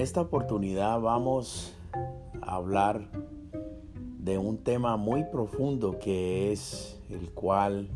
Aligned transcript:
Esta 0.00 0.22
oportunidad 0.22 0.98
vamos 0.98 1.74
a 2.40 2.54
hablar 2.54 3.10
de 4.18 4.38
un 4.38 4.56
tema 4.56 4.96
muy 4.96 5.24
profundo 5.24 5.98
que 5.98 6.52
es 6.52 6.98
el 7.10 7.30
cual 7.32 7.90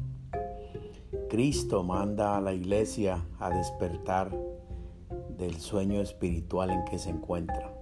Cristo 1.30 1.82
manda 1.82 2.36
a 2.36 2.42
la 2.42 2.52
iglesia 2.52 3.24
a 3.38 3.48
despertar 3.48 4.36
del 5.38 5.59
sueño 5.60 6.02
espiritual 6.02 6.70
en 6.70 6.84
que 6.84 6.98
se 6.98 7.09
encuentra. 7.09 7.72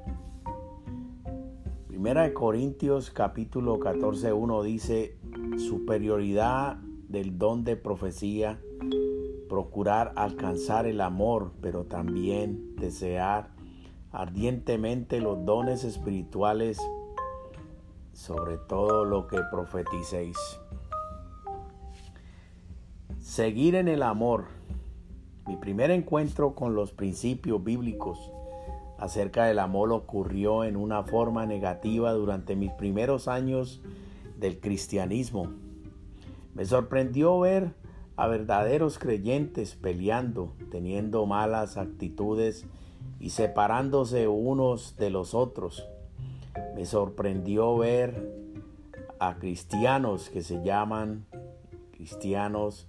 Primera 1.88 2.22
de 2.22 2.32
Corintios 2.32 3.10
capítulo 3.10 3.80
14, 3.80 4.32
1 4.32 4.62
dice, 4.62 5.16
superioridad 5.56 6.76
del 7.08 7.38
don 7.38 7.64
de 7.64 7.74
profecía, 7.74 8.60
procurar 9.48 10.12
alcanzar 10.14 10.86
el 10.86 11.00
amor, 11.00 11.50
pero 11.60 11.84
también 11.84 12.76
desear 12.76 13.51
ardientemente 14.12 15.20
los 15.20 15.44
dones 15.44 15.84
espirituales, 15.84 16.78
sobre 18.12 18.58
todo 18.58 19.04
lo 19.04 19.26
que 19.26 19.38
profeticéis. 19.50 20.36
Seguir 23.18 23.74
en 23.74 23.88
el 23.88 24.02
amor. 24.02 24.44
Mi 25.46 25.56
primer 25.56 25.90
encuentro 25.90 26.54
con 26.54 26.74
los 26.74 26.92
principios 26.92 27.64
bíblicos 27.64 28.30
acerca 28.98 29.46
del 29.46 29.58
amor 29.58 29.92
ocurrió 29.92 30.62
en 30.62 30.76
una 30.76 31.02
forma 31.02 31.46
negativa 31.46 32.12
durante 32.12 32.54
mis 32.54 32.70
primeros 32.72 33.26
años 33.26 33.82
del 34.38 34.60
cristianismo. 34.60 35.48
Me 36.54 36.64
sorprendió 36.64 37.40
ver 37.40 37.74
a 38.16 38.26
verdaderos 38.28 38.98
creyentes 38.98 39.74
peleando, 39.74 40.52
teniendo 40.70 41.26
malas 41.26 41.76
actitudes 41.76 42.66
y 43.20 43.30
separándose 43.30 44.28
unos 44.28 44.96
de 44.96 45.10
los 45.10 45.34
otros. 45.34 45.88
Me 46.74 46.86
sorprendió 46.86 47.76
ver 47.76 48.30
a 49.18 49.36
cristianos 49.36 50.28
que 50.30 50.42
se 50.42 50.62
llaman 50.62 51.26
cristianos 51.92 52.88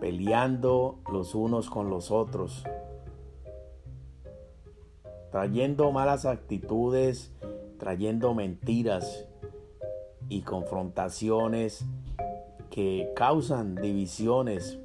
peleando 0.00 0.98
los 1.10 1.34
unos 1.34 1.70
con 1.70 1.90
los 1.90 2.10
otros, 2.10 2.64
trayendo 5.30 5.92
malas 5.92 6.26
actitudes, 6.26 7.32
trayendo 7.78 8.34
mentiras 8.34 9.26
y 10.28 10.42
confrontaciones 10.42 11.84
que 12.70 13.12
causan 13.14 13.76
divisiones 13.76 14.78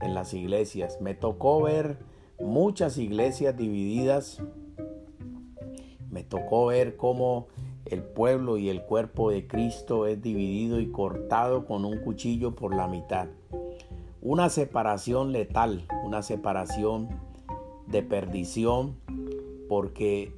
en 0.00 0.14
las 0.14 0.34
iglesias. 0.34 1.00
Me 1.00 1.14
tocó 1.14 1.62
ver 1.62 1.96
muchas 2.40 2.98
iglesias 2.98 3.56
divididas. 3.56 4.42
Me 6.10 6.24
tocó 6.24 6.66
ver 6.66 6.96
cómo 6.96 7.48
el 7.86 8.02
pueblo 8.02 8.58
y 8.58 8.68
el 8.68 8.82
cuerpo 8.82 9.30
de 9.30 9.46
Cristo 9.46 10.06
es 10.06 10.22
dividido 10.22 10.80
y 10.80 10.90
cortado 10.90 11.66
con 11.66 11.84
un 11.84 11.98
cuchillo 11.98 12.54
por 12.54 12.74
la 12.74 12.88
mitad. 12.88 13.28
Una 14.20 14.48
separación 14.48 15.32
letal, 15.32 15.86
una 16.04 16.22
separación 16.22 17.08
de 17.86 18.02
perdición, 18.02 18.96
porque 19.68 20.32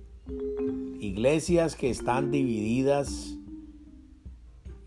iglesias 1.00 1.76
que 1.76 1.91
están 1.91 2.31
divididas 2.31 3.37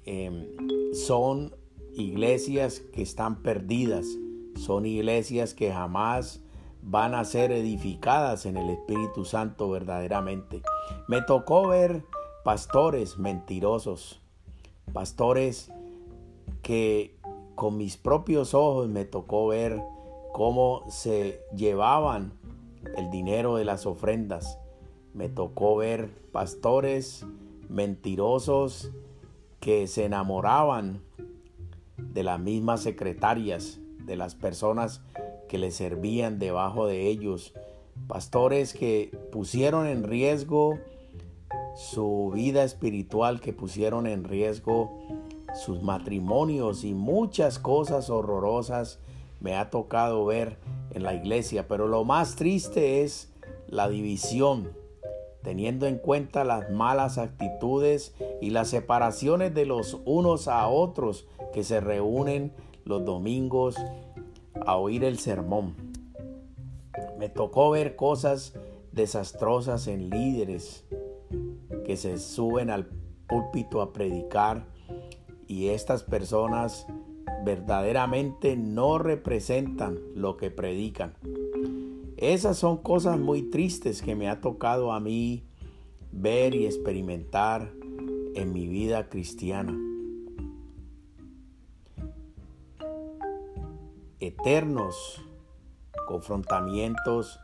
em, 0.05 0.47
son 0.93 1.55
iglesias 1.93 2.79
que 2.79 3.01
están 3.01 3.41
perdidas, 3.43 4.07
son 4.55 4.85
iglesias 4.85 5.53
que 5.53 5.71
jamás 5.71 6.41
van 6.81 7.15
a 7.15 7.23
ser 7.25 7.51
edificadas 7.51 8.45
en 8.45 8.57
el 8.57 8.69
Espíritu 8.69 9.25
Santo 9.25 9.69
verdaderamente. 9.69 10.61
Me 11.07 11.21
tocó 11.21 11.67
ver 11.67 12.03
pastores 12.43 13.17
mentirosos, 13.17 14.21
pastores 14.93 15.71
que 16.61 17.17
con 17.55 17.77
mis 17.77 17.97
propios 17.97 18.53
ojos 18.53 18.87
me 18.87 19.03
tocó 19.05 19.47
ver 19.47 19.81
cómo 20.31 20.83
se 20.89 21.41
llevaban 21.55 22.33
el 22.95 23.09
dinero 23.09 23.55
de 23.55 23.65
las 23.65 23.85
ofrendas. 23.85 24.59
Me 25.13 25.29
tocó 25.29 25.75
ver 25.75 26.09
pastores 26.31 27.25
mentirosos 27.69 28.91
que 29.59 29.87
se 29.87 30.05
enamoraban 30.05 31.01
de 31.97 32.23
las 32.23 32.39
mismas 32.39 32.81
secretarias, 32.81 33.79
de 34.05 34.15
las 34.15 34.35
personas 34.35 35.01
que 35.47 35.57
le 35.57 35.71
servían 35.71 36.39
debajo 36.39 36.87
de 36.87 37.07
ellos, 37.07 37.53
pastores 38.07 38.73
que 38.73 39.11
pusieron 39.31 39.87
en 39.87 40.03
riesgo 40.03 40.79
su 41.75 42.31
vida 42.33 42.63
espiritual, 42.63 43.39
que 43.39 43.53
pusieron 43.53 44.07
en 44.07 44.23
riesgo 44.23 44.91
sus 45.53 45.81
matrimonios 45.81 46.83
y 46.83 46.93
muchas 46.93 47.59
cosas 47.59 48.09
horrorosas 48.09 48.99
me 49.39 49.55
ha 49.55 49.69
tocado 49.69 50.25
ver 50.25 50.57
en 50.91 51.03
la 51.03 51.13
iglesia, 51.13 51.67
pero 51.67 51.87
lo 51.87 52.03
más 52.03 52.35
triste 52.35 53.03
es 53.03 53.31
la 53.67 53.87
división, 53.89 54.71
teniendo 55.43 55.85
en 55.85 55.97
cuenta 55.97 56.43
las 56.43 56.71
malas 56.71 57.17
actitudes 57.17 58.13
y 58.41 58.49
las 58.49 58.69
separaciones 58.69 59.53
de 59.53 59.65
los 59.65 59.99
unos 60.05 60.47
a 60.47 60.67
otros 60.67 61.27
que 61.53 61.63
se 61.63 61.79
reúnen 61.79 62.53
los 62.85 63.05
domingos 63.05 63.75
a 64.65 64.77
oír 64.77 65.03
el 65.03 65.19
sermón. 65.19 65.75
Me 67.17 67.29
tocó 67.29 67.71
ver 67.71 67.95
cosas 67.95 68.53
desastrosas 68.91 69.87
en 69.87 70.09
líderes 70.09 70.85
que 71.85 71.97
se 71.97 72.17
suben 72.17 72.69
al 72.69 72.87
púlpito 73.27 73.81
a 73.81 73.93
predicar 73.93 74.65
y 75.47 75.67
estas 75.67 76.03
personas 76.03 76.87
verdaderamente 77.45 78.55
no 78.57 78.97
representan 78.97 79.99
lo 80.15 80.37
que 80.37 80.51
predican. 80.51 81.13
Esas 82.17 82.57
son 82.57 82.77
cosas 82.77 83.19
muy 83.19 83.43
tristes 83.43 84.01
que 84.01 84.15
me 84.15 84.27
ha 84.29 84.41
tocado 84.41 84.91
a 84.91 84.99
mí 84.99 85.43
ver 86.11 86.55
y 86.55 86.65
experimentar 86.65 87.71
en 88.33 88.51
mi 88.51 88.67
vida 88.67 89.07
cristiana. 89.09 89.86
Eternos 94.27 95.21
confrontamientos 96.07 97.39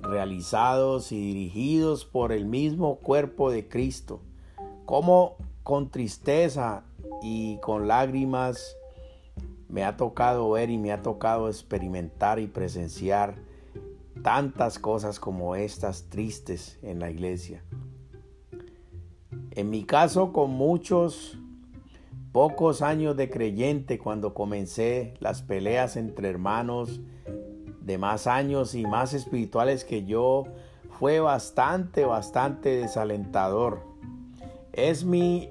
realizados 0.00 1.12
y 1.12 1.20
dirigidos 1.20 2.04
por 2.04 2.32
el 2.32 2.46
mismo 2.46 2.96
cuerpo 2.96 3.50
de 3.50 3.68
Cristo, 3.68 4.20
como 4.86 5.36
con 5.62 5.90
tristeza 5.90 6.84
y 7.22 7.58
con 7.58 7.88
lágrimas 7.88 8.76
me 9.68 9.84
ha 9.84 9.96
tocado 9.96 10.50
ver 10.50 10.70
y 10.70 10.78
me 10.78 10.92
ha 10.92 11.02
tocado 11.02 11.48
experimentar 11.48 12.38
y 12.38 12.46
presenciar 12.46 13.36
tantas 14.22 14.78
cosas 14.78 15.20
como 15.20 15.54
estas 15.56 16.08
tristes 16.08 16.78
en 16.82 17.00
la 17.00 17.10
iglesia. 17.10 17.62
En 19.50 19.70
mi 19.70 19.84
caso, 19.84 20.32
con 20.32 20.50
muchos 20.50 21.38
pocos 22.38 22.82
años 22.82 23.16
de 23.16 23.30
creyente 23.30 23.98
cuando 23.98 24.32
comencé 24.32 25.14
las 25.18 25.42
peleas 25.42 25.96
entre 25.96 26.28
hermanos 26.28 27.00
de 27.80 27.98
más 27.98 28.28
años 28.28 28.76
y 28.76 28.86
más 28.86 29.12
espirituales 29.12 29.84
que 29.84 30.04
yo 30.04 30.44
fue 31.00 31.18
bastante, 31.18 32.04
bastante 32.04 32.76
desalentador. 32.76 33.80
Es 34.72 35.04
mi 35.04 35.48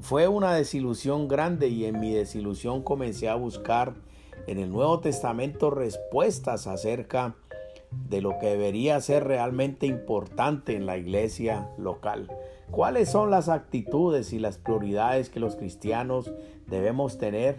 fue 0.00 0.26
una 0.26 0.52
desilusión 0.52 1.28
grande 1.28 1.68
y 1.68 1.84
en 1.84 2.00
mi 2.00 2.12
desilusión 2.12 2.82
comencé 2.82 3.28
a 3.28 3.36
buscar 3.36 3.94
en 4.48 4.58
el 4.58 4.72
Nuevo 4.72 4.98
Testamento 4.98 5.70
respuestas 5.70 6.66
acerca 6.66 7.36
de 7.92 8.20
lo 8.20 8.40
que 8.40 8.46
debería 8.46 9.00
ser 9.00 9.22
realmente 9.22 9.86
importante 9.86 10.74
en 10.74 10.86
la 10.86 10.96
iglesia 10.96 11.70
local. 11.78 12.26
¿Cuáles 12.70 13.08
son 13.08 13.30
las 13.30 13.48
actitudes 13.48 14.32
y 14.32 14.38
las 14.38 14.58
prioridades 14.58 15.30
que 15.30 15.40
los 15.40 15.56
cristianos 15.56 16.32
debemos 16.66 17.18
tener? 17.18 17.58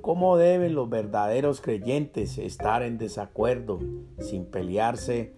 ¿Cómo 0.00 0.36
deben 0.36 0.74
los 0.74 0.88
verdaderos 0.88 1.60
creyentes 1.60 2.38
estar 2.38 2.82
en 2.82 2.98
desacuerdo, 2.98 3.78
sin 4.18 4.46
pelearse 4.46 5.34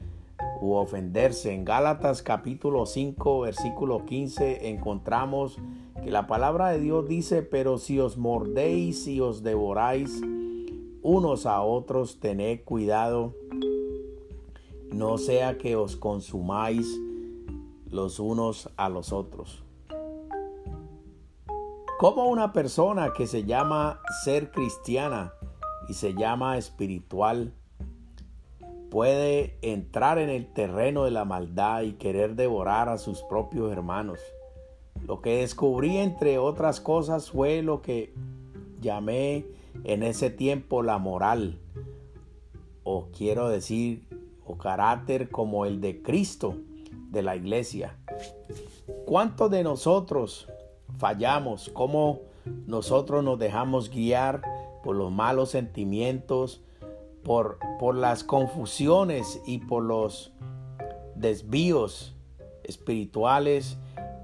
u 0.60 0.72
ofenderse? 0.72 1.52
En 1.52 1.64
Gálatas 1.64 2.22
capítulo 2.22 2.86
5, 2.86 3.40
versículo 3.40 4.04
15 4.06 4.68
encontramos 4.70 5.58
que 6.02 6.10
la 6.10 6.26
palabra 6.26 6.70
de 6.70 6.80
Dios 6.80 7.08
dice, 7.08 7.42
pero 7.42 7.78
si 7.78 7.98
os 7.98 8.16
mordéis 8.16 9.06
y 9.06 9.20
os 9.20 9.42
devoráis 9.42 10.22
unos 11.02 11.44
a 11.46 11.60
otros, 11.60 12.18
tened 12.20 12.60
cuidado, 12.64 13.34
no 14.90 15.18
sea 15.18 15.58
que 15.58 15.76
os 15.76 15.96
consumáis 15.96 16.98
los 17.94 18.18
unos 18.18 18.68
a 18.76 18.88
los 18.88 19.12
otros. 19.12 19.62
Como 21.96 22.24
una 22.24 22.52
persona 22.52 23.12
que 23.16 23.28
se 23.28 23.44
llama 23.44 24.00
ser 24.24 24.50
cristiana 24.50 25.32
y 25.88 25.94
se 25.94 26.12
llama 26.12 26.58
espiritual 26.58 27.54
puede 28.90 29.56
entrar 29.62 30.18
en 30.18 30.28
el 30.28 30.52
terreno 30.52 31.04
de 31.04 31.12
la 31.12 31.24
maldad 31.24 31.82
y 31.82 31.92
querer 31.92 32.34
devorar 32.34 32.88
a 32.88 32.98
sus 32.98 33.22
propios 33.22 33.70
hermanos? 33.70 34.18
Lo 35.06 35.20
que 35.20 35.36
descubrí 35.38 35.96
entre 35.98 36.38
otras 36.38 36.80
cosas 36.80 37.30
fue 37.30 37.62
lo 37.62 37.80
que 37.80 38.12
llamé 38.80 39.46
en 39.84 40.02
ese 40.02 40.30
tiempo 40.30 40.82
la 40.82 40.98
moral, 40.98 41.60
o 42.82 43.06
quiero 43.16 43.48
decir, 43.48 44.08
o 44.44 44.58
carácter 44.58 45.30
como 45.30 45.64
el 45.64 45.80
de 45.80 46.02
Cristo 46.02 46.56
de 47.14 47.22
la 47.22 47.36
iglesia. 47.36 47.96
¿Cuántos 49.06 49.50
de 49.50 49.62
nosotros 49.62 50.48
fallamos? 50.98 51.70
¿Cómo 51.72 52.20
nosotros 52.66 53.24
nos 53.24 53.38
dejamos 53.38 53.90
guiar 53.90 54.42
por 54.82 54.96
los 54.96 55.10
malos 55.10 55.50
sentimientos, 55.50 56.62
por, 57.22 57.58
por 57.78 57.94
las 57.94 58.24
confusiones 58.24 59.40
y 59.46 59.58
por 59.58 59.84
los 59.84 60.32
desvíos 61.14 62.14
espirituales 62.64 63.78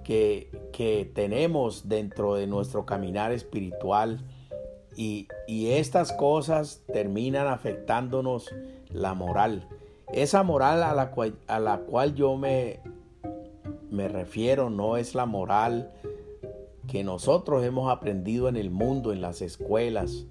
que, 0.05 0.51
que 0.73 1.11
tenemos 1.15 1.89
dentro 1.89 2.35
de 2.35 2.47
nuestro 2.47 2.85
caminar 2.85 3.33
espiritual? 3.33 4.25
Y, 4.97 5.29
y, 5.47 5.69
estas 5.71 6.13
cosas 6.13 6.83
terminan 6.93 7.47
afectándonos 7.47 8.51
la 8.89 9.15
moral. 9.15 9.69
Esa 10.13 10.43
moral 10.43 10.83
a 10.83 10.95
la 10.95 11.11
cual, 11.11 11.39
a 11.47 11.61
la 11.61 11.79
cual 11.79 12.15
yo 12.15 12.37
me, 12.37 12.81
me 13.91 14.09
refiero 14.09 14.71
no 14.71 14.97
es 14.97 15.15
la 15.15 15.27
moral 15.27 15.93
que 16.89 17.05
nosotros 17.05 17.65
hemos 17.65 17.91
aprendido 17.91 18.49
en 18.49 18.57
el 18.57 18.71
mundo, 18.71 19.13
en 19.13 19.21
las 19.21 19.43
escuelas, 19.43 20.27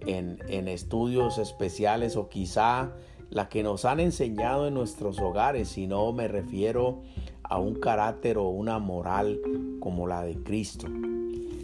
en, 0.00 0.38
en 0.48 0.68
estudios 0.68 1.38
especiales 1.38 2.16
o 2.16 2.28
quizá 2.28 2.92
la 3.30 3.48
que 3.48 3.62
nos 3.62 3.86
han 3.86 4.00
enseñado 4.00 4.68
en 4.68 4.74
nuestros 4.74 5.18
hogares, 5.18 5.68
sino 5.68 6.12
me 6.12 6.28
refiero 6.28 7.00
a 7.42 7.58
un 7.58 7.76
carácter 7.76 8.36
o 8.36 8.48
una 8.48 8.78
moral 8.78 9.40
como 9.80 10.06
la 10.06 10.22
de 10.22 10.34
Cristo. 10.42 10.86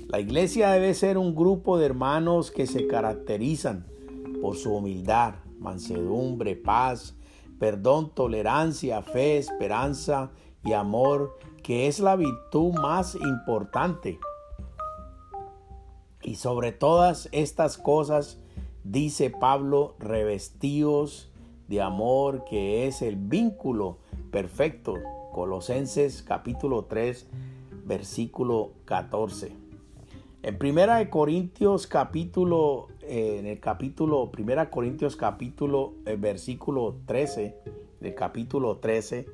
La 0.09 0.21
iglesia 0.21 0.71
debe 0.71 0.95
ser 0.95 1.19
un 1.19 1.35
grupo 1.35 1.77
de 1.77 1.85
hermanos 1.85 2.51
que 2.51 2.67
se 2.67 2.87
caracterizan 2.87 3.85
por 4.41 4.57
su 4.57 4.73
humildad, 4.75 5.35
mansedumbre, 5.59 6.57
paz, 6.57 7.15
perdón, 7.59 8.11
tolerancia, 8.15 9.03
fe, 9.03 9.39
esperanza 9.39 10.31
y 10.65 10.73
amor, 10.73 11.39
que 11.63 11.87
es 11.87 12.01
la 12.01 12.17
virtud 12.17 12.73
más 12.75 13.15
importante. 13.15 14.19
Y 16.23 16.37
sobre 16.37 16.73
todas 16.73 17.29
estas 17.33 17.79
cosas, 17.79 18.41
dice 18.85 19.31
Pablo, 19.31 19.95
revestidos 19.99 21.31
de 21.69 21.81
amor, 21.81 22.45
que 22.45 22.87
es 22.87 23.03
el 23.03 23.17
vínculo 23.17 23.99
perfecto. 24.31 24.95
Colosenses 25.33 26.23
capítulo 26.23 26.87
3, 26.87 27.27
versículo 27.85 28.73
14. 28.85 29.53
En 30.43 30.59
Primera 30.59 30.97
de 30.97 31.11
Corintios 31.11 31.87
capítulo 31.87 32.89
en 33.09 33.47
el 33.47 33.59
capítulo, 33.59 34.31
Primera 34.31 34.69
Corintios 34.71 35.17
capítulo, 35.17 35.95
eh, 36.05 36.17
versículo 36.17 36.97
13, 37.07 37.57
del 38.01 38.15
capítulo 38.15 38.77
13, 38.77 39.27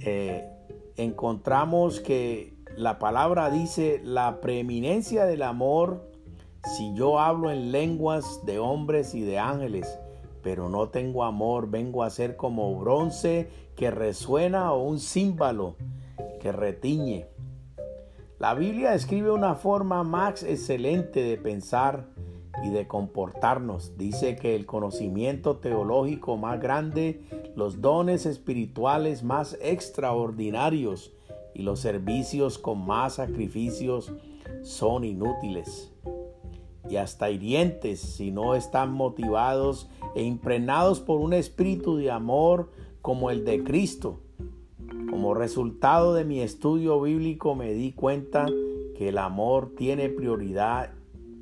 eh, 0.00 0.48
encontramos 0.96 2.00
que 2.00 2.54
la 2.76 2.98
palabra 3.00 3.50
dice, 3.50 4.00
la 4.04 4.40
preeminencia 4.40 5.24
del 5.26 5.42
amor, 5.42 6.08
si 6.76 6.94
yo 6.94 7.18
hablo 7.18 7.50
en 7.50 7.72
lenguas 7.72 8.40
de 8.46 8.60
hombres 8.60 9.14
y 9.14 9.22
de 9.22 9.38
ángeles, 9.38 9.98
pero 10.42 10.68
no 10.68 10.88
tengo 10.88 11.24
amor, 11.24 11.70
vengo 11.70 12.04
a 12.04 12.10
ser 12.10 12.36
como 12.36 12.78
bronce 12.78 13.48
que 13.76 13.90
resuena 13.90 14.72
o 14.72 14.84
un 14.84 15.00
címbalo 15.00 15.74
que 16.40 16.52
retiñe. 16.52 17.26
La 18.38 18.54
Biblia 18.54 18.92
describe 18.92 19.30
una 19.30 19.54
forma 19.54 20.04
más 20.04 20.42
excelente 20.42 21.22
de 21.22 21.38
pensar 21.38 22.06
y 22.62 22.70
de 22.70 22.86
comportarnos. 22.86 23.96
Dice 23.96 24.36
que 24.36 24.54
el 24.54 24.66
conocimiento 24.66 25.56
teológico 25.56 26.36
más 26.36 26.60
grande, 26.60 27.22
los 27.56 27.80
dones 27.80 28.26
espirituales 28.26 29.22
más 29.22 29.58
extraordinarios 29.60 31.12
y 31.54 31.62
los 31.62 31.80
servicios 31.80 32.58
con 32.58 32.84
más 32.86 33.14
sacrificios 33.14 34.12
son 34.62 35.04
inútiles 35.04 35.94
y 36.88 36.96
hasta 36.96 37.30
hirientes 37.30 38.00
si 38.00 38.30
no 38.30 38.54
están 38.54 38.92
motivados 38.92 39.88
e 40.14 40.22
impregnados 40.22 41.00
por 41.00 41.20
un 41.20 41.32
espíritu 41.32 41.96
de 41.96 42.10
amor 42.10 42.70
como 43.00 43.30
el 43.30 43.44
de 43.44 43.62
Cristo. 43.64 44.20
Como 45.10 45.34
resultado 45.34 46.14
de 46.14 46.24
mi 46.24 46.40
estudio 46.40 47.00
bíblico 47.00 47.54
me 47.54 47.72
di 47.72 47.92
cuenta 47.92 48.46
que 48.96 49.08
el 49.08 49.18
amor 49.18 49.72
tiene 49.76 50.08
prioridad 50.08 50.90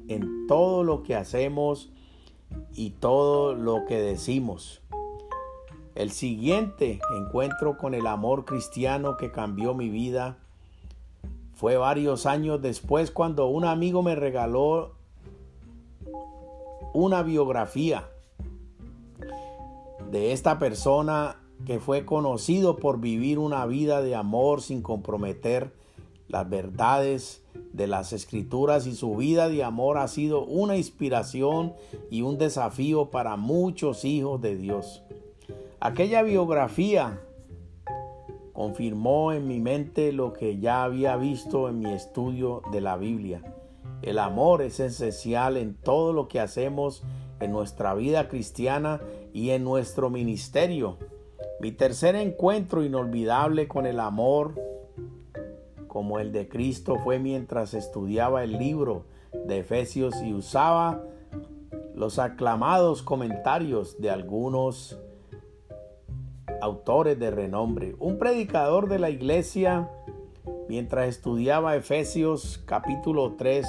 en 0.09 0.47
todo 0.47 0.85
lo 0.85 1.03
que 1.03 1.15
hacemos 1.15 1.91
y 2.75 2.91
todo 2.91 3.55
lo 3.55 3.85
que 3.87 3.99
decimos. 3.99 4.83
El 5.95 6.11
siguiente 6.11 7.01
encuentro 7.17 7.77
con 7.77 7.95
el 7.95 8.07
amor 8.07 8.45
cristiano 8.45 9.17
que 9.17 9.31
cambió 9.31 9.75
mi 9.75 9.91
vida 9.91 10.39
fue 11.55 11.77
varios 11.77 12.27
años 12.27 12.63
después 12.63 13.11
cuando 13.11 13.47
un 13.47 13.65
amigo 13.65 14.03
me 14.03 14.15
regaló 14.15 14.95
una 16.95 17.23
biografía 17.23 18.09
de 20.11 20.33
esta 20.33 20.59
persona 20.59 21.37
que 21.67 21.79
fue 21.79 22.05
conocido 22.05 22.77
por 22.77 23.01
vivir 23.01 23.39
una 23.39 23.65
vida 23.67 24.03
de 24.03 24.15
amor 24.15 24.63
sin 24.63 24.83
comprometer 24.83 25.73
las 26.29 26.49
verdades 26.49 27.43
de 27.73 27.87
las 27.87 28.13
escrituras 28.13 28.87
y 28.87 28.95
su 28.95 29.17
vida 29.17 29.49
de 29.49 29.65
amor 29.65 29.99
ha 29.99 30.09
sido 30.09 30.45
una 30.45 30.77
inspiración 30.77 31.75
y 32.11 32.23
un 32.23 32.39
desafío 32.39 33.11
para 33.11 33.37
muchos 33.37 34.05
hijos 34.05 34.41
de 34.41 34.57
Dios. 34.57 35.03
Aquella 35.81 36.23
biografía 36.23 37.21
confirmó 38.53 39.33
en 39.33 39.49
mi 39.49 39.59
mente 39.59 40.13
lo 40.13 40.33
que 40.33 40.59
ya 40.59 40.85
había 40.85 41.17
visto 41.17 41.69
en 41.69 41.81
mi 41.81 41.93
estudio 41.93 42.63
de 42.71 42.81
la 42.81 42.97
Biblia. 42.97 43.43
El 44.03 44.19
amor 44.19 44.63
es 44.63 44.79
esencial 44.81 45.57
en 45.57 45.75
todo 45.75 46.13
lo 46.13 46.29
que 46.29 46.41
hacemos 46.41 47.03
en 47.41 47.53
nuestra 47.53 47.95
vida 47.95 48.29
cristiana 48.29 49.01
y 49.33 49.51
en 49.51 49.65
nuestro 49.65 50.11
ministerio. 50.11 50.99
Mi 51.61 51.73
tercer 51.73 52.17
encuentro 52.17 52.85
inolvidable 52.85 53.69
con 53.69 53.87
el 53.87 54.01
amor 54.01 54.61
como 55.93 56.19
el 56.19 56.33
de 56.33 56.49
Cristo 56.49 56.97
fue 57.05 57.19
mientras 57.19 57.75
estudiaba 57.75 58.43
el 58.45 58.57
libro 58.57 59.05
de 59.45 59.59
Efesios 59.59 60.15
y 60.23 60.33
usaba 60.33 61.05
los 61.95 62.19
aclamados 62.19 63.03
comentarios 63.03 64.01
de 64.01 64.09
algunos 64.09 64.99
autores 66.63 67.19
de 67.19 67.31
renombre. 67.31 67.95
Un 67.99 68.19
predicador 68.19 68.89
de 68.89 69.01
la 69.01 69.11
iglesia, 69.11 69.91
mientras 70.67 71.09
estudiaba 71.11 71.77
Efesios 71.77 72.63
capítulo 72.65 73.35
3, 73.37 73.67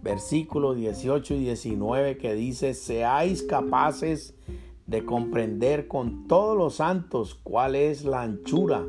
versículos 0.00 0.76
18 0.76 1.34
y 1.34 1.40
19, 1.40 2.16
que 2.16 2.34
dice, 2.34 2.72
seáis 2.72 3.42
capaces 3.42 4.34
de 4.86 5.04
comprender 5.04 5.88
con 5.88 6.26
todos 6.26 6.56
los 6.56 6.76
santos 6.76 7.34
cuál 7.34 7.74
es 7.74 8.06
la 8.06 8.22
anchura, 8.22 8.82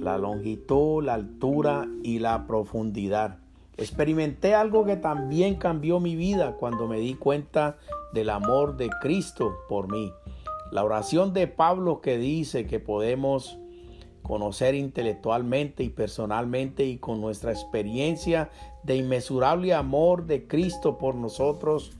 la 0.00 0.18
longitud, 0.18 1.04
la 1.04 1.14
altura 1.14 1.86
y 2.02 2.18
la 2.18 2.46
profundidad. 2.46 3.38
Experimenté 3.76 4.54
algo 4.54 4.84
que 4.84 4.96
también 4.96 5.56
cambió 5.56 6.00
mi 6.00 6.16
vida 6.16 6.56
cuando 6.56 6.88
me 6.88 6.98
di 6.98 7.14
cuenta 7.14 7.78
del 8.12 8.30
amor 8.30 8.76
de 8.76 8.90
Cristo 9.00 9.54
por 9.68 9.90
mí. 9.90 10.12
La 10.72 10.84
oración 10.84 11.32
de 11.32 11.46
Pablo 11.46 12.00
que 12.00 12.18
dice 12.18 12.66
que 12.66 12.80
podemos 12.80 13.58
conocer 14.22 14.74
intelectualmente 14.74 15.82
y 15.82 15.88
personalmente 15.88 16.84
y 16.84 16.98
con 16.98 17.20
nuestra 17.20 17.52
experiencia 17.52 18.50
de 18.82 18.96
inmesurable 18.96 19.74
amor 19.74 20.26
de 20.26 20.46
Cristo 20.46 20.98
por 20.98 21.14
nosotros, 21.14 21.92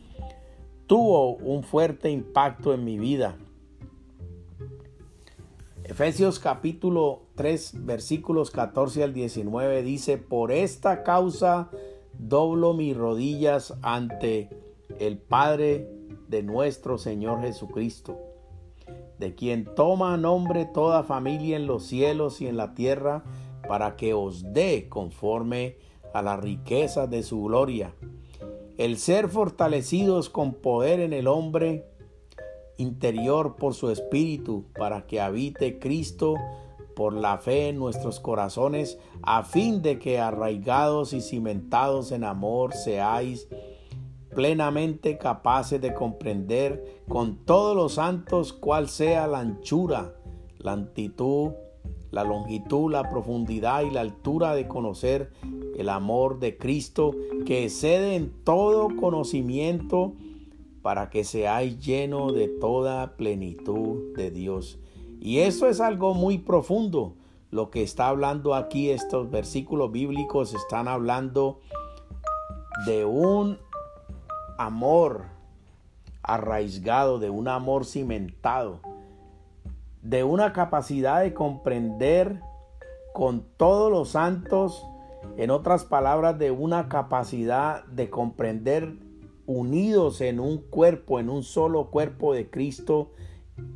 tuvo 0.87 1.37
un 1.37 1.63
fuerte 1.63 2.11
impacto 2.11 2.73
en 2.75 2.85
mi 2.85 2.99
vida. 2.99 3.37
Efesios 5.91 6.39
capítulo 6.39 7.23
3 7.35 7.85
versículos 7.85 8.53
14 8.53 9.03
al 9.03 9.13
19 9.13 9.83
dice, 9.83 10.19
por 10.19 10.53
esta 10.53 11.03
causa 11.03 11.69
doblo 12.17 12.75
mis 12.75 12.97
rodillas 12.97 13.75
ante 13.83 14.51
el 15.01 15.19
Padre 15.19 15.91
de 16.29 16.45
nuestro 16.45 16.97
Señor 16.97 17.41
Jesucristo, 17.41 18.21
de 19.19 19.35
quien 19.35 19.65
toma 19.75 20.17
nombre 20.17 20.65
toda 20.65 21.03
familia 21.03 21.57
en 21.57 21.67
los 21.67 21.87
cielos 21.87 22.41
y 22.41 22.47
en 22.47 22.57
la 22.57 22.73
tierra, 22.77 23.25
para 23.67 23.97
que 23.97 24.15
os 24.15 24.53
dé 24.53 24.89
conforme 24.89 25.77
a 26.15 26.23
la 26.23 26.37
riqueza 26.37 27.09
de 27.09 27.25
su 27.25 27.43
gloria, 27.43 27.97
el 28.79 28.97
ser 28.97 29.29
fortalecidos 29.29 30.31
con 30.31 30.55
poder 30.55 31.01
en 31.01 31.13
el 31.13 31.27
hombre 31.27 31.90
interior 32.81 33.57
por 33.57 33.75
su 33.75 33.91
espíritu, 33.91 34.65
para 34.77 35.07
que 35.07 35.21
habite 35.21 35.79
Cristo 35.79 36.35
por 36.97 37.15
la 37.15 37.39
fe 37.39 37.69
en 37.69 37.79
nuestros 37.79 38.21
corazones, 38.21 38.99
a 39.23 39.43
fin 39.43 39.83
de 39.83 39.99
que 39.99 40.19
arraigados 40.19 41.13
y 41.13 41.21
cimentados 41.21 42.13
en 42.13 42.25
amor 42.25 42.75
seáis 42.75 43.49
plenamente 44.35 45.19
capaces 45.19 45.81
de 45.81 45.93
comprender 45.93 47.03
con 47.09 47.37
todos 47.45 47.77
los 47.77 47.95
santos 47.95 48.53
cuál 48.53 48.89
sea 48.89 49.27
la 49.27 49.41
anchura, 49.41 50.15
la 50.59 50.73
altitud, 50.73 51.51
la 52.11 52.25
longitud, 52.25 52.93
la 52.93 53.09
profundidad 53.09 53.83
y 53.83 53.91
la 53.91 54.01
altura 54.01 54.55
de 54.55 54.69
conocer 54.69 55.33
el 55.77 55.89
amor 55.89 56.39
de 56.39 56.57
Cristo 56.57 57.13
que 57.47 57.65
excede 57.65 58.17
en 58.17 58.31
todo 58.45 58.89
conocimiento 58.97 60.15
para 60.83 61.11
que 61.11 61.25
seáis 61.25 61.79
lleno 61.79 62.33
de 62.33 62.49
toda 62.49 63.17
plenitud 63.17 64.15
de 64.17 64.31
Dios. 64.31 64.79
Y 65.21 65.41
eso 65.41 65.69
es 65.69 65.81
algo 65.81 66.15
muy 66.15 66.39
profundo. 66.39 67.15
Lo 67.51 67.71
que 67.71 67.83
está 67.83 68.09
hablando 68.09 68.55
aquí 68.55 68.91
estos 68.91 69.31
versículos 69.31 69.93
bíblicos 69.93 70.55
están 70.55 70.89
hablando 70.89 71.61
de 72.87 73.05
un 73.05 73.59
amor 74.57 75.25
arraigado, 76.23 77.19
de 77.19 77.29
un 77.29 77.49
amor 77.49 77.85
cimentado, 77.85 78.81
de 80.03 80.25
una 80.25 80.53
capacidad 80.53 81.21
de 81.21 81.35
comprender 81.35 82.41
con 83.13 83.45
todos 83.57 83.91
los 83.91 84.11
santos, 84.11 84.87
en 85.37 85.51
otras 85.51 85.85
palabras, 85.85 86.39
de 86.39 86.51
una 86.51 86.89
capacidad 86.89 87.85
de 87.85 88.09
comprender 88.09 89.10
unidos 89.51 90.21
en 90.21 90.39
un 90.39 90.59
cuerpo, 90.59 91.19
en 91.19 91.29
un 91.29 91.43
solo 91.43 91.91
cuerpo 91.91 92.33
de 92.33 92.49
Cristo, 92.49 93.11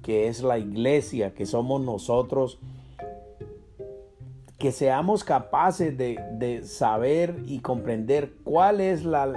que 0.03 0.29
es 0.29 0.41
la 0.41 0.57
iglesia, 0.57 1.35
que 1.35 1.47
somos 1.47 1.81
nosotros, 1.81 2.61
que 4.57 4.71
seamos 4.71 5.25
capaces 5.25 5.99
de, 5.99 6.63
saber 6.65 7.43
y 7.47 7.59
comprender 7.59 8.35
cuál 8.45 8.81
es 8.81 9.05
la 9.05 9.33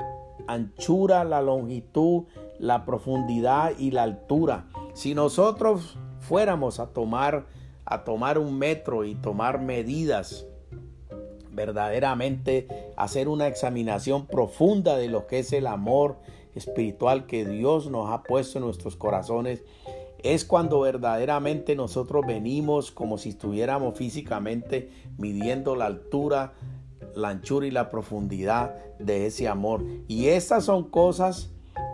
anchura, 0.47 1.23
la 1.23 1.41
longitud, 1.41 2.25
la 2.59 2.85
profundidad 2.85 3.71
y 3.79 3.89
la 3.89 4.03
altura. 4.03 4.67
Si 4.93 5.15
nosotros 5.15 5.97
fuéramos 6.19 6.79
a 6.79 6.93
tomar 6.93 7.47
a 7.89 8.03
tomar 8.03 8.37
un 8.37 8.59
metro 8.59 9.05
y 9.05 9.15
tomar 9.15 9.61
medidas, 9.61 10.45
verdaderamente 11.57 12.67
hacer 12.95 13.27
una 13.27 13.47
examinación 13.47 14.27
profunda 14.27 14.95
de 14.95 15.09
lo 15.09 15.25
que 15.25 15.39
es 15.39 15.51
el 15.51 15.67
amor 15.67 16.17
espiritual 16.55 17.25
que 17.25 17.45
Dios 17.45 17.89
nos 17.89 18.09
ha 18.11 18.23
puesto 18.23 18.59
en 18.59 18.65
nuestros 18.65 18.95
corazones, 18.95 19.63
es 20.23 20.45
cuando 20.45 20.79
verdaderamente 20.79 21.75
nosotros 21.75 22.25
venimos 22.25 22.91
como 22.91 23.17
si 23.17 23.29
estuviéramos 23.29 23.97
físicamente 23.97 24.91
midiendo 25.17 25.75
la 25.75 25.87
altura, 25.87 26.53
la 27.15 27.29
anchura 27.29 27.65
y 27.65 27.71
la 27.71 27.89
profundidad 27.89 28.75
de 28.99 29.25
ese 29.25 29.47
amor. 29.47 29.83
Y 30.07 30.27
estas 30.27 30.65
son 30.65 30.83
cosas 30.83 31.49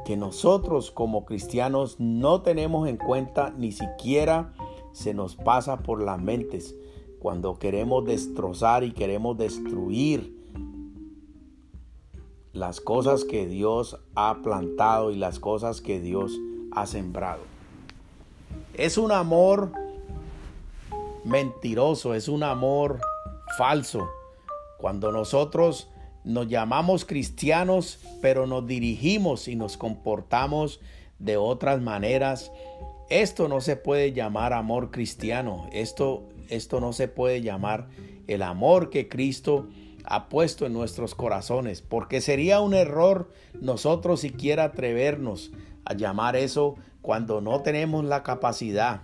que 0.05 0.17
nosotros 0.17 0.91
como 0.91 1.23
cristianos 1.23 1.99
no 1.99 2.41
tenemos 2.41 2.89
en 2.89 2.97
cuenta, 2.97 3.53
ni 3.57 3.71
siquiera 3.71 4.53
se 4.91 5.13
nos 5.13 5.35
pasa 5.35 5.79
por 5.79 6.01
las 6.01 6.19
mentes 6.19 6.75
cuando 7.23 7.57
queremos 7.57 8.03
destrozar 8.03 8.83
y 8.83 8.91
queremos 8.91 9.37
destruir 9.37 10.37
las 12.51 12.81
cosas 12.81 13.23
que 13.23 13.47
Dios 13.47 13.97
ha 14.13 14.41
plantado 14.43 15.09
y 15.09 15.15
las 15.15 15.39
cosas 15.39 15.79
que 15.79 16.01
Dios 16.01 16.37
ha 16.73 16.85
sembrado. 16.85 17.39
Es 18.73 18.97
un 18.97 19.13
amor 19.13 19.71
mentiroso, 21.23 22.13
es 22.13 22.27
un 22.27 22.43
amor 22.43 22.99
falso 23.57 24.09
cuando 24.77 25.13
nosotros 25.13 25.87
nos 26.25 26.49
llamamos 26.49 27.05
cristianos, 27.05 27.99
pero 28.21 28.47
nos 28.47 28.67
dirigimos 28.67 29.47
y 29.47 29.55
nos 29.55 29.77
comportamos 29.77 30.81
de 31.19 31.37
otras 31.37 31.81
maneras, 31.81 32.51
esto 33.09 33.47
no 33.47 33.61
se 33.61 33.75
puede 33.75 34.11
llamar 34.11 34.53
amor 34.53 34.91
cristiano. 34.91 35.67
Esto, 35.71 36.23
esto 36.53 36.79
no 36.79 36.93
se 36.93 37.07
puede 37.07 37.41
llamar 37.41 37.89
el 38.27 38.41
amor 38.41 38.89
que 38.89 39.07
Cristo 39.07 39.67
ha 40.05 40.29
puesto 40.29 40.65
en 40.65 40.73
nuestros 40.73 41.15
corazones, 41.15 41.81
porque 41.81 42.21
sería 42.21 42.59
un 42.59 42.73
error 42.73 43.31
nosotros 43.59 44.21
siquiera 44.21 44.65
atrevernos 44.65 45.51
a 45.85 45.93
llamar 45.93 46.35
eso 46.35 46.75
cuando 47.01 47.41
no 47.41 47.61
tenemos 47.61 48.03
la 48.05 48.23
capacidad 48.23 49.01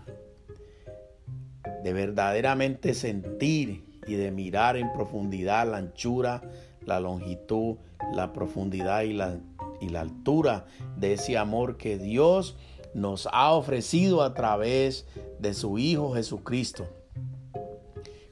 de 1.84 1.94
verdaderamente 1.94 2.94
sentir 2.94 3.84
y 4.08 4.16
de 4.16 4.32
mirar 4.32 4.76
en 4.78 4.92
profundidad 4.92 5.70
la 5.70 5.78
anchura, 5.78 6.42
la 6.86 7.00
longitud, 7.00 7.78
la 8.14 8.34
profundidad 8.34 9.02
y 9.02 9.14
la, 9.14 9.38
y 9.80 9.90
la 9.90 10.02
altura 10.02 10.66
de 10.98 11.14
ese 11.14 11.38
amor 11.38 11.78
que 11.78 11.98
Dios 11.98 12.58
nos 12.94 13.28
ha 13.32 13.52
ofrecido 13.52 14.24
a 14.24 14.34
través 14.34 15.06
de 15.40 15.54
su 15.54 15.78
Hijo 15.78 16.14
Jesucristo. 16.14 16.88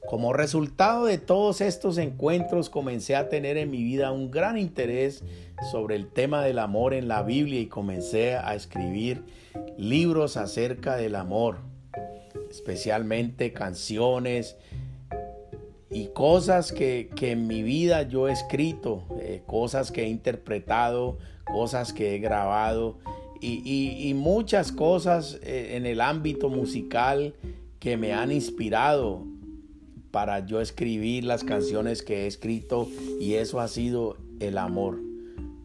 Como 0.07 0.31
resultado 0.31 1.03
de 1.05 1.17
todos 1.17 1.59
estos 1.59 1.97
encuentros 1.97 2.69
comencé 2.69 3.17
a 3.17 3.27
tener 3.27 3.57
en 3.57 3.69
mi 3.69 3.83
vida 3.83 4.13
un 4.13 4.31
gran 4.31 4.57
interés 4.57 5.21
sobre 5.69 5.97
el 5.97 6.07
tema 6.07 6.45
del 6.45 6.59
amor 6.59 6.93
en 6.93 7.09
la 7.09 7.23
Biblia 7.23 7.59
y 7.59 7.65
comencé 7.65 8.35
a 8.35 8.55
escribir 8.55 9.25
libros 9.77 10.37
acerca 10.37 10.95
del 10.95 11.13
amor, 11.13 11.57
especialmente 12.49 13.51
canciones 13.51 14.55
y 15.89 16.07
cosas 16.07 16.71
que, 16.71 17.09
en 17.19 17.45
mi 17.45 17.61
vida 17.61 18.03
yo 18.03 18.29
he 18.29 18.31
escrito, 18.31 19.03
eh, 19.19 19.43
cosas 19.45 19.91
que 19.91 20.03
he 20.03 20.07
interpretado, 20.07 21.17
cosas 21.43 21.91
que 21.91 22.15
he 22.15 22.19
grabado 22.19 22.97
y, 23.41 24.13
muchas 24.15 24.71
cosas 24.71 25.37
eh, 25.43 25.75
en 25.75 25.85
el 25.85 25.99
ámbito 25.99 26.47
musical 26.49 27.33
que 27.79 27.97
me 27.97 28.13
han 28.13 28.31
inspirado 28.31 29.25
para 30.11 30.45
yo 30.45 30.61
escribir 30.61 31.23
las 31.23 31.43
canciones 31.43 32.03
que 32.03 32.23
he 32.23 32.27
escrito 32.27 32.87
y 33.19 33.35
eso 33.35 33.59
ha 33.59 33.67
sido 33.67 34.17
el 34.39 34.57
amor. 34.57 34.99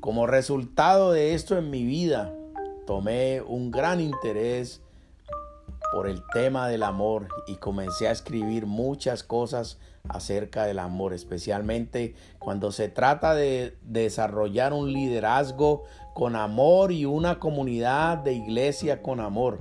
Como 0.01 0.27
resultado 0.27 1.13
de 1.13 1.35
esto 1.35 1.57
en 1.57 1.71
mi 1.71 1.85
vida, 1.85 2.35
tomé 2.87 3.41
un 3.41 3.71
gran 3.71 4.01
interés 4.01 4.83
por 5.93 6.09
el 6.09 6.23
tema 6.33 6.69
del 6.69 6.83
amor 6.83 7.29
y 7.47 7.57
comencé 7.57 8.09
a 8.09 8.13
escribir 8.13 8.67
muchas 8.67 9.23
cosas 9.23 9.79
acerca 10.09 10.65
del 10.65 10.79
amor, 10.79 11.13
especialmente 11.13 12.15
cuando 12.39 12.73
se 12.73 12.89
trata 12.89 13.35
de 13.35 13.77
desarrollar 13.83 14.73
un 14.73 14.93
liderazgo 14.93 15.85
con 16.15 16.35
amor 16.35 16.93
y 16.93 17.05
una 17.05 17.39
comunidad 17.39 18.19
de 18.19 18.33
iglesia 18.35 19.03
con 19.03 19.21
amor. 19.21 19.61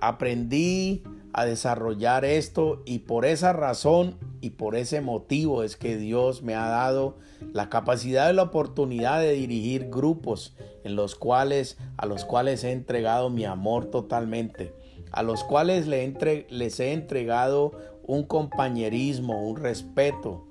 Aprendí 0.00 1.02
a 1.32 1.44
desarrollar 1.44 2.24
esto 2.24 2.82
y 2.84 3.00
por 3.00 3.24
esa 3.24 3.52
razón 3.52 4.16
y 4.40 4.50
por 4.50 4.76
ese 4.76 5.00
motivo 5.00 5.62
es 5.62 5.76
que 5.76 5.96
Dios 5.96 6.42
me 6.42 6.54
ha 6.54 6.68
dado 6.68 7.16
la 7.52 7.68
capacidad 7.68 8.30
y 8.30 8.34
la 8.34 8.44
oportunidad 8.44 9.20
de 9.20 9.32
dirigir 9.32 9.90
grupos 9.90 10.54
en 10.84 10.96
los 10.96 11.14
cuales 11.14 11.76
a 11.96 12.06
los 12.06 12.24
cuales 12.24 12.64
he 12.64 12.72
entregado 12.72 13.30
mi 13.30 13.44
amor 13.44 13.86
totalmente, 13.86 14.74
a 15.12 15.22
los 15.22 15.44
cuales 15.44 15.86
les 15.86 16.80
he 16.80 16.92
entregado 16.92 17.72
un 18.02 18.24
compañerismo, 18.24 19.46
un 19.46 19.56
respeto, 19.56 20.46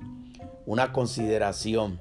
una 0.66 0.94
consideración. 0.94 2.00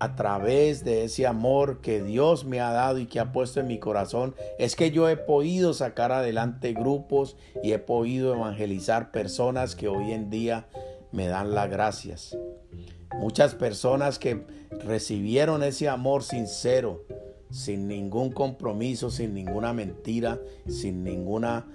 A 0.00 0.16
través 0.16 0.82
de 0.82 1.04
ese 1.04 1.26
amor 1.26 1.82
que 1.82 2.02
Dios 2.02 2.46
me 2.46 2.60
ha 2.60 2.72
dado 2.72 2.98
y 2.98 3.06
que 3.06 3.20
ha 3.20 3.32
puesto 3.32 3.60
en 3.60 3.66
mi 3.66 3.78
corazón, 3.78 4.34
es 4.58 4.74
que 4.74 4.90
yo 4.90 5.10
he 5.10 5.16
podido 5.18 5.74
sacar 5.74 6.10
adelante 6.10 6.72
grupos 6.72 7.36
y 7.62 7.72
he 7.72 7.78
podido 7.78 8.34
evangelizar 8.34 9.10
personas 9.10 9.76
que 9.76 9.88
hoy 9.88 10.12
en 10.12 10.30
día 10.30 10.66
me 11.12 11.28
dan 11.28 11.54
las 11.54 11.68
gracias. 11.68 12.36
Muchas 13.18 13.54
personas 13.54 14.18
que 14.18 14.46
recibieron 14.70 15.62
ese 15.62 15.90
amor 15.90 16.22
sincero, 16.22 17.04
sin 17.50 17.86
ningún 17.86 18.32
compromiso, 18.32 19.10
sin 19.10 19.34
ninguna 19.34 19.74
mentira, 19.74 20.40
sin 20.66 21.04
ninguna 21.04 21.66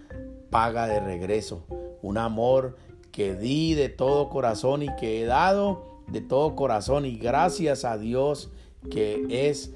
paga 0.50 0.88
de 0.88 1.00
regreso. 1.00 1.64
Un 2.02 2.18
amor 2.18 2.76
que 3.12 3.36
di 3.36 3.76
de 3.76 3.90
todo 3.90 4.30
corazón 4.30 4.82
y 4.82 4.96
que 4.96 5.22
he 5.22 5.26
dado 5.26 5.95
de 6.08 6.22
todo 6.22 6.56
corazón 6.56 7.06
y 7.06 7.18
gracias 7.18 7.86
a 7.86 7.98
Dios 7.98 8.52
que 8.90 9.26
es 9.30 9.74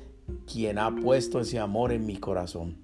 quien 0.51 0.77
ha 0.77 0.95
puesto 0.95 1.39
ese 1.39 1.59
amor 1.59 1.91
en 1.91 2.05
mi 2.05 2.17
corazón. 2.17 2.77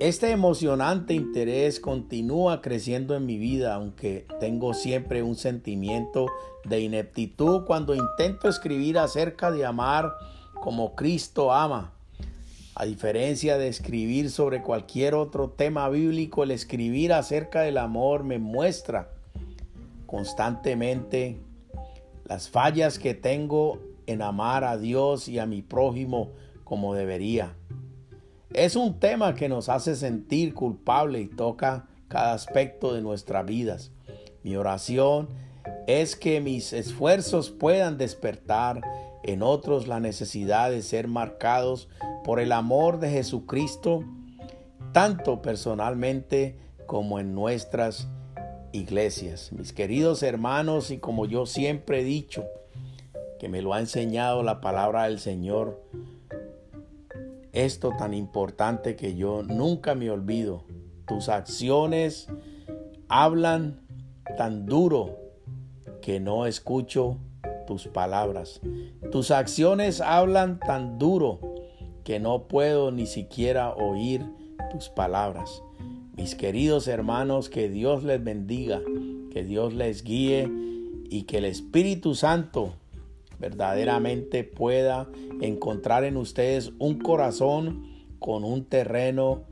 Este 0.00 0.32
emocionante 0.32 1.14
interés 1.14 1.80
continúa 1.80 2.60
creciendo 2.60 3.16
en 3.16 3.24
mi 3.24 3.38
vida, 3.38 3.74
aunque 3.74 4.26
tengo 4.40 4.74
siempre 4.74 5.22
un 5.22 5.36
sentimiento 5.36 6.26
de 6.64 6.80
ineptitud 6.80 7.64
cuando 7.64 7.94
intento 7.94 8.48
escribir 8.48 8.98
acerca 8.98 9.50
de 9.50 9.64
amar 9.64 10.12
como 10.60 10.94
Cristo 10.94 11.52
ama. 11.52 11.92
A 12.74 12.84
diferencia 12.84 13.56
de 13.56 13.68
escribir 13.68 14.30
sobre 14.30 14.62
cualquier 14.62 15.14
otro 15.14 15.48
tema 15.48 15.88
bíblico, 15.88 16.42
el 16.42 16.50
escribir 16.50 17.12
acerca 17.12 17.60
del 17.62 17.78
amor 17.78 18.24
me 18.24 18.38
muestra 18.38 19.10
constantemente 20.14 21.40
las 22.24 22.48
fallas 22.48 23.00
que 23.00 23.14
tengo 23.14 23.80
en 24.06 24.22
amar 24.22 24.62
a 24.62 24.78
Dios 24.78 25.26
y 25.26 25.40
a 25.40 25.46
mi 25.46 25.60
prójimo 25.60 26.30
como 26.62 26.94
debería. 26.94 27.56
Es 28.50 28.76
un 28.76 29.00
tema 29.00 29.34
que 29.34 29.48
nos 29.48 29.68
hace 29.68 29.96
sentir 29.96 30.54
culpable 30.54 31.20
y 31.20 31.26
toca 31.26 31.88
cada 32.06 32.32
aspecto 32.32 32.94
de 32.94 33.02
nuestras 33.02 33.44
vidas. 33.44 33.90
Mi 34.44 34.54
oración 34.54 35.30
es 35.88 36.14
que 36.14 36.40
mis 36.40 36.72
esfuerzos 36.72 37.50
puedan 37.50 37.98
despertar 37.98 38.82
en 39.24 39.42
otros 39.42 39.88
la 39.88 39.98
necesidad 39.98 40.70
de 40.70 40.82
ser 40.82 41.08
marcados 41.08 41.88
por 42.22 42.38
el 42.38 42.52
amor 42.52 43.00
de 43.00 43.10
Jesucristo, 43.10 44.04
tanto 44.92 45.42
personalmente 45.42 46.56
como 46.86 47.18
en 47.18 47.34
nuestras 47.34 48.06
iglesias. 48.74 49.52
Mis 49.52 49.72
queridos 49.72 50.22
hermanos, 50.22 50.90
y 50.90 50.98
como 50.98 51.26
yo 51.26 51.46
siempre 51.46 52.00
he 52.00 52.04
dicho, 52.04 52.44
que 53.38 53.48
me 53.48 53.62
lo 53.62 53.72
ha 53.72 53.80
enseñado 53.80 54.42
la 54.42 54.60
palabra 54.60 55.04
del 55.04 55.18
Señor, 55.18 55.80
esto 57.52 57.92
tan 57.96 58.14
importante 58.14 58.96
que 58.96 59.14
yo 59.14 59.42
nunca 59.42 59.94
me 59.94 60.10
olvido. 60.10 60.64
Tus 61.06 61.28
acciones 61.28 62.26
hablan 63.08 63.80
tan 64.36 64.66
duro 64.66 65.18
que 66.02 66.20
no 66.20 66.46
escucho 66.46 67.18
tus 67.66 67.86
palabras. 67.86 68.60
Tus 69.12 69.30
acciones 69.30 70.00
hablan 70.00 70.58
tan 70.58 70.98
duro 70.98 71.38
que 72.02 72.20
no 72.20 72.48
puedo 72.48 72.90
ni 72.90 73.06
siquiera 73.06 73.72
oír 73.74 74.26
tus 74.70 74.88
palabras. 74.88 75.63
Mis 76.24 76.36
queridos 76.36 76.88
hermanos, 76.88 77.50
que 77.50 77.68
Dios 77.68 78.02
les 78.02 78.24
bendiga, 78.24 78.80
que 79.30 79.44
Dios 79.44 79.74
les 79.74 80.04
guíe 80.04 80.50
y 81.10 81.24
que 81.24 81.36
el 81.36 81.44
Espíritu 81.44 82.14
Santo 82.14 82.72
verdaderamente 83.38 84.42
pueda 84.42 85.06
encontrar 85.42 86.02
en 86.02 86.16
ustedes 86.16 86.72
un 86.78 86.98
corazón 86.98 87.84
con 88.20 88.42
un 88.42 88.64
terreno 88.64 89.42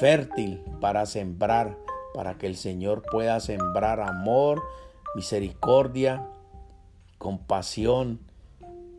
fértil 0.00 0.60
para 0.80 1.06
sembrar, 1.06 1.78
para 2.14 2.36
que 2.36 2.48
el 2.48 2.56
Señor 2.56 3.04
pueda 3.08 3.38
sembrar 3.38 4.00
amor, 4.00 4.60
misericordia, 5.14 6.26
compasión 7.18 8.18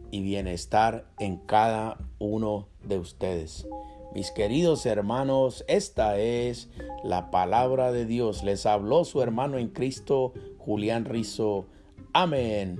y 0.10 0.22
bienestar 0.22 1.06
en 1.20 1.36
cada 1.36 1.98
uno 2.18 2.70
de 2.82 2.98
ustedes. 2.98 3.68
Mis 4.14 4.30
queridos 4.30 4.86
hermanos, 4.86 5.66
esta 5.68 6.20
es 6.20 6.70
la 7.04 7.32
palabra 7.32 7.92
de 7.92 8.06
Dios. 8.06 8.44
Les 8.44 8.66
habló 8.68 9.06
su 9.06 9.22
hermano 9.24 9.58
en 9.58 9.70
Cristo, 9.70 10.34
Julián 10.60 11.06
Rizo. 11.06 11.66
Amén 12.14 12.80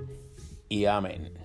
y 0.68 0.84
amén. 0.84 1.43